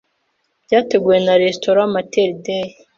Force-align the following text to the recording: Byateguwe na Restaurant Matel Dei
Byateguwe 0.65 1.17
na 1.25 1.33
Restaurant 1.43 1.91
Matel 1.95 2.29
Dei 2.43 2.69